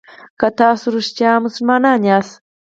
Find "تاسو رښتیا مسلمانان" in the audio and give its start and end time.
0.59-1.99